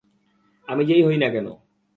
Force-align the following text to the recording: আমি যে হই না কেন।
আমি 0.67 0.83
যে 0.85 0.95
হই 1.05 1.17
না 1.17 1.27
কেন। 1.29 1.47